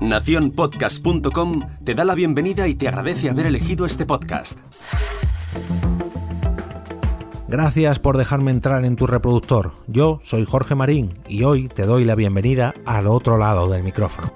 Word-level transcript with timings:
Naciónpodcast.com 0.00 1.60
te 1.84 1.94
da 1.94 2.04
la 2.04 2.14
bienvenida 2.14 2.68
y 2.68 2.74
te 2.74 2.88
agradece 2.88 3.30
haber 3.30 3.46
elegido 3.46 3.86
este 3.86 4.04
podcast. 4.04 4.58
Gracias 7.48 7.98
por 8.00 8.18
dejarme 8.18 8.50
entrar 8.50 8.84
en 8.84 8.96
tu 8.96 9.06
reproductor. 9.06 9.72
Yo 9.86 10.20
soy 10.22 10.44
Jorge 10.44 10.74
Marín 10.74 11.18
y 11.28 11.44
hoy 11.44 11.68
te 11.68 11.86
doy 11.86 12.04
la 12.04 12.14
bienvenida 12.14 12.74
al 12.84 13.06
otro 13.06 13.38
lado 13.38 13.68
del 13.68 13.82
micrófono. 13.82 14.32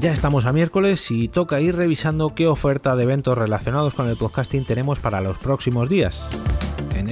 Ya 0.00 0.12
estamos 0.12 0.46
a 0.46 0.52
miércoles 0.52 1.12
y 1.12 1.28
toca 1.28 1.60
ir 1.60 1.76
revisando 1.76 2.34
qué 2.34 2.48
oferta 2.48 2.96
de 2.96 3.04
eventos 3.04 3.38
relacionados 3.38 3.94
con 3.94 4.08
el 4.08 4.16
podcasting 4.16 4.64
tenemos 4.64 4.98
para 4.98 5.20
los 5.20 5.38
próximos 5.38 5.88
días. 5.88 6.24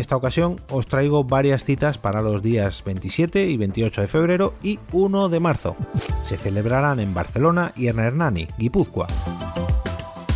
En 0.01 0.03
esta 0.03 0.17
ocasión 0.17 0.57
os 0.71 0.87
traigo 0.87 1.25
varias 1.25 1.63
citas 1.63 1.99
para 1.99 2.23
los 2.23 2.41
días 2.41 2.83
27 2.85 3.51
y 3.51 3.59
28 3.59 4.01
de 4.01 4.07
febrero 4.07 4.55
y 4.63 4.79
1 4.93 5.29
de 5.29 5.41
marzo. 5.41 5.77
Se 6.25 6.39
celebrarán 6.39 7.01
en 7.01 7.13
Barcelona 7.13 7.75
y 7.77 7.89
en 7.89 7.99
Hernani, 7.99 8.49
Guipúzcoa. 8.57 9.09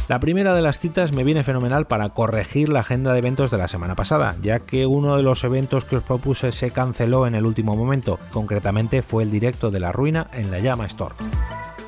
La 0.08 0.20
primera 0.20 0.52
de 0.52 0.60
las 0.60 0.78
citas 0.78 1.12
me 1.12 1.24
viene 1.24 1.44
fenomenal 1.44 1.86
para 1.86 2.10
corregir 2.10 2.68
la 2.68 2.80
agenda 2.80 3.14
de 3.14 3.20
eventos 3.20 3.50
de 3.50 3.56
la 3.56 3.66
semana 3.66 3.94
pasada, 3.94 4.36
ya 4.42 4.60
que 4.60 4.84
uno 4.84 5.16
de 5.16 5.22
los 5.22 5.42
eventos 5.44 5.86
que 5.86 5.96
os 5.96 6.02
propuse 6.02 6.52
se 6.52 6.70
canceló 6.70 7.26
en 7.26 7.34
el 7.34 7.46
último 7.46 7.74
momento, 7.74 8.18
concretamente 8.32 9.00
fue 9.00 9.22
el 9.22 9.30
directo 9.30 9.70
de 9.70 9.80
la 9.80 9.92
ruina 9.92 10.26
en 10.34 10.50
la 10.50 10.58
Llama 10.58 10.84
Store. 10.84 11.14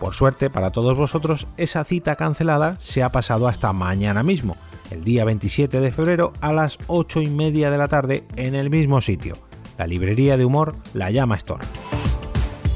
Por 0.00 0.14
suerte 0.14 0.48
para 0.48 0.70
todos 0.70 0.96
vosotros, 0.96 1.46
esa 1.58 1.84
cita 1.84 2.16
cancelada 2.16 2.78
se 2.80 3.02
ha 3.02 3.12
pasado 3.12 3.48
hasta 3.48 3.74
mañana 3.74 4.22
mismo, 4.22 4.56
el 4.90 5.04
día 5.04 5.24
27 5.24 5.80
de 5.80 5.92
febrero 5.92 6.32
a 6.40 6.52
las 6.52 6.78
8 6.86 7.22
y 7.22 7.28
media 7.28 7.70
de 7.70 7.78
la 7.78 7.88
tarde 7.88 8.24
en 8.36 8.54
el 8.54 8.70
mismo 8.70 9.00
sitio, 9.00 9.36
la 9.78 9.86
librería 9.86 10.36
de 10.36 10.45
humor 10.45 10.76
La 10.95 11.10
Llama 11.10 11.37
Store. 11.37 11.65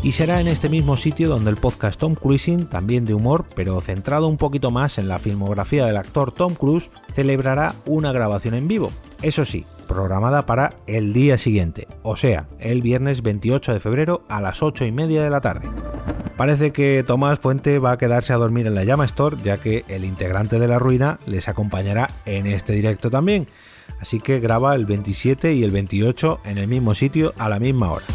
Y 0.02 0.12
será 0.12 0.40
en 0.40 0.48
este 0.48 0.70
mismo 0.70 0.96
sitio 0.96 1.28
donde 1.28 1.50
el 1.50 1.58
podcast 1.58 2.00
Tom 2.00 2.14
Cruising, 2.14 2.66
también 2.66 3.04
de 3.04 3.12
humor, 3.12 3.44
pero 3.54 3.80
centrado 3.82 4.28
un 4.28 4.38
poquito 4.38 4.70
más 4.70 4.96
en 4.96 5.08
la 5.08 5.18
filmografía 5.18 5.84
del 5.84 5.98
actor 5.98 6.32
Tom 6.32 6.54
Cruise, 6.54 6.90
celebrará 7.12 7.74
una 7.84 8.10
grabación 8.10 8.54
en 8.54 8.66
vivo. 8.66 8.90
Eso 9.20 9.44
sí, 9.44 9.66
programada 9.86 10.46
para 10.46 10.70
el 10.86 11.12
día 11.12 11.36
siguiente, 11.36 11.86
o 12.02 12.16
sea, 12.16 12.48
el 12.58 12.80
viernes 12.80 13.22
28 13.22 13.74
de 13.74 13.80
febrero 13.80 14.22
a 14.28 14.40
las 14.40 14.62
8 14.62 14.86
y 14.86 14.92
media 14.92 15.22
de 15.22 15.30
la 15.30 15.42
tarde. 15.42 15.68
Parece 16.40 16.72
que 16.72 17.04
Tomás 17.06 17.38
Fuente 17.38 17.78
va 17.78 17.92
a 17.92 17.98
quedarse 17.98 18.32
a 18.32 18.38
dormir 18.38 18.66
en 18.66 18.74
la 18.74 18.84
Llama 18.84 19.04
Store, 19.04 19.36
ya 19.44 19.58
que 19.58 19.84
el 19.88 20.06
integrante 20.06 20.58
de 20.58 20.68
la 20.68 20.78
ruina 20.78 21.18
les 21.26 21.48
acompañará 21.48 22.08
en 22.24 22.46
este 22.46 22.72
directo 22.72 23.10
también. 23.10 23.46
Así 24.00 24.20
que 24.20 24.40
graba 24.40 24.74
el 24.74 24.86
27 24.86 25.52
y 25.52 25.64
el 25.64 25.70
28 25.70 26.40
en 26.46 26.56
el 26.56 26.66
mismo 26.66 26.94
sitio 26.94 27.34
a 27.36 27.50
la 27.50 27.58
misma 27.58 27.92
hora. 27.92 28.06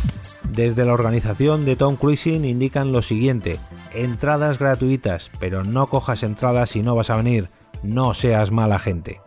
Desde 0.49 0.85
la 0.85 0.93
organización 0.93 1.65
de 1.65 1.75
Tom 1.75 1.97
Cruising 1.97 2.45
indican 2.45 2.91
lo 2.91 3.03
siguiente: 3.03 3.59
entradas 3.93 4.57
gratuitas, 4.57 5.29
pero 5.39 5.63
no 5.63 5.85
cojas 5.85 6.23
entradas 6.23 6.71
si 6.71 6.81
no 6.81 6.95
vas 6.95 7.11
a 7.11 7.17
venir, 7.17 7.49
no 7.83 8.15
seas 8.15 8.49
mala 8.49 8.79
gente. 8.79 9.21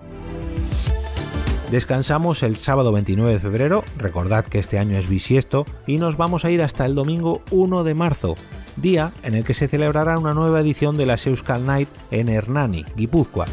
Descansamos 1.71 2.43
el 2.43 2.57
sábado 2.57 2.91
29 2.91 3.35
de 3.35 3.39
febrero, 3.39 3.85
recordad 3.97 4.45
que 4.45 4.59
este 4.59 4.79
año 4.79 4.99
es 4.99 5.09
bisiesto, 5.09 5.67
y 5.87 5.99
nos 5.99 6.17
vamos 6.17 6.45
a 6.45 6.51
ir 6.51 6.63
hasta 6.63 6.85
el 6.85 6.97
domingo 6.97 7.43
1 7.51 7.85
de 7.85 7.95
marzo, 7.95 8.37
día 8.81 9.13
en 9.23 9.35
el 9.35 9.45
que 9.45 9.55
se 9.55 9.69
celebrará 9.69 10.19
una 10.19 10.35
nueva 10.35 10.61
edición 10.61 10.97
de 10.97 11.07
la 11.07 11.17
Euskal 11.25 11.67
Night 11.67 11.89
en 12.11 12.29
Hernani, 12.29 12.85
Guipúzcoa. 12.97 13.47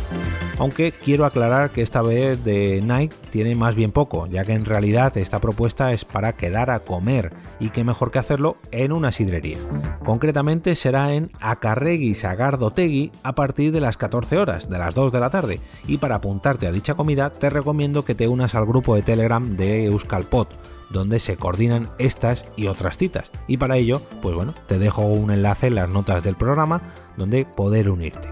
Aunque 0.57 0.93
quiero 0.93 1.25
aclarar 1.25 1.71
que 1.71 1.81
esta 1.81 2.01
vez 2.01 2.43
de 2.45 2.81
Night 2.81 3.13
tiene 3.29 3.55
más 3.55 3.75
bien 3.75 3.91
poco, 3.91 4.27
ya 4.27 4.45
que 4.45 4.53
en 4.53 4.63
realidad 4.63 5.17
esta 5.17 5.39
propuesta 5.39 5.91
es 5.91 6.05
para 6.05 6.33
quedar 6.33 6.69
a 6.69 6.79
comer 6.79 7.33
y 7.59 7.71
qué 7.71 7.83
mejor 7.83 8.11
que 8.11 8.19
hacerlo 8.19 8.57
en 8.71 8.93
una 8.93 9.11
sidrería. 9.11 9.57
Concretamente 10.05 10.75
será 10.75 11.13
en 11.13 11.29
Acarregui 11.41 12.13
Sagardotegui 12.13 13.11
a 13.23 13.35
partir 13.35 13.73
de 13.73 13.81
las 13.81 13.97
14 13.97 14.37
horas, 14.37 14.69
de 14.69 14.77
las 14.77 14.95
2 14.95 15.11
de 15.11 15.19
la 15.19 15.29
tarde, 15.29 15.59
y 15.87 15.97
para 15.97 16.15
apuntarte 16.15 16.67
a 16.67 16.71
dicha 16.71 16.93
comida 16.93 17.31
te 17.31 17.49
recomiendo 17.49 18.05
que 18.05 18.15
te 18.15 18.29
unas 18.29 18.55
al 18.55 18.65
grupo 18.65 18.95
de 18.95 19.01
Telegram 19.01 19.57
de 19.57 19.85
Euskalpot 19.85 20.74
donde 20.89 21.19
se 21.19 21.37
coordinan 21.37 21.89
estas 21.97 22.45
y 22.55 22.67
otras 22.67 22.97
citas. 22.97 23.31
Y 23.47 23.57
para 23.57 23.77
ello, 23.77 24.01
pues 24.21 24.35
bueno, 24.35 24.53
te 24.67 24.79
dejo 24.79 25.03
un 25.03 25.31
enlace 25.31 25.67
en 25.67 25.75
las 25.75 25.89
notas 25.89 26.23
del 26.23 26.35
programa 26.35 26.81
donde 27.17 27.45
poder 27.45 27.89
unirte. 27.89 28.29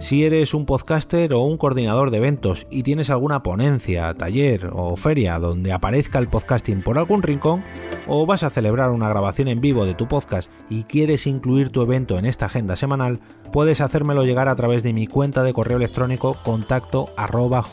Si 0.00 0.24
eres 0.24 0.52
un 0.52 0.66
podcaster 0.66 1.32
o 1.32 1.40
un 1.40 1.56
coordinador 1.56 2.10
de 2.10 2.18
eventos 2.18 2.66
y 2.70 2.82
tienes 2.82 3.08
alguna 3.08 3.42
ponencia, 3.42 4.12
taller 4.14 4.70
o 4.72 4.94
feria 4.96 5.38
donde 5.38 5.72
aparezca 5.72 6.18
el 6.18 6.28
podcasting 6.28 6.82
por 6.82 6.98
algún 6.98 7.22
rincón, 7.22 7.64
o 8.06 8.26
vas 8.26 8.42
a 8.42 8.50
celebrar 8.50 8.90
una 8.90 9.08
grabación 9.08 9.48
en 9.48 9.60
vivo 9.60 9.84
de 9.84 9.94
tu 9.94 10.08
podcast 10.08 10.50
y 10.70 10.84
quieres 10.84 11.26
incluir 11.26 11.70
tu 11.70 11.82
evento 11.82 12.18
en 12.18 12.26
esta 12.26 12.46
agenda 12.46 12.76
semanal, 12.76 13.20
puedes 13.52 13.80
hacérmelo 13.80 14.24
llegar 14.24 14.48
a 14.48 14.56
través 14.56 14.82
de 14.82 14.92
mi 14.92 15.06
cuenta 15.06 15.42
de 15.42 15.52
correo 15.52 15.76
electrónico 15.76 16.36
contacto 16.42 17.10
arroba 17.16 17.64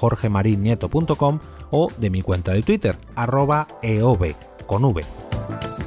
o 1.71 1.88
de 1.97 2.09
mi 2.09 2.21
cuenta 2.21 2.53
de 2.53 2.61
Twitter 2.61 2.97
arroba 3.16 3.67
eov 3.81 4.35
con 4.66 4.85
v. 4.85 5.03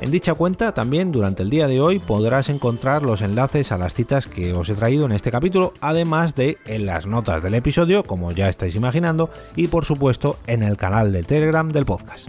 En 0.01 0.11
dicha 0.11 0.35
cuenta 0.35 0.75
también 0.75 1.11
durante 1.11 1.43
el 1.43 1.51
día 1.51 1.69
de 1.69 1.81
hoy 1.81 1.99
podrás 1.99 2.51
encontrar 2.51 3.03
los 3.03 3.23
enlaces 3.23 3.73
a 3.73 3.79
las 3.79 3.95
citas 3.95 4.27
que 4.27 4.53
os 4.53 4.69
he 4.69 4.75
traído 4.75 5.07
en 5.07 5.13
este 5.13 5.31
capítulo, 5.31 5.73
además 5.81 6.35
de 6.35 6.59
en 6.67 6.85
las 6.85 7.07
notas 7.07 7.43
del 7.43 7.55
episodio, 7.55 8.03
como 8.03 8.31
ya 8.33 8.49
estáis 8.49 8.75
imaginando, 8.75 9.31
y 9.57 9.69
por 9.69 9.87
supuesto 9.87 10.37
en 10.47 10.63
el 10.63 10.77
canal 10.77 11.13
de 11.13 11.23
Telegram 11.23 11.71
del 11.71 11.87
podcast. 11.87 12.29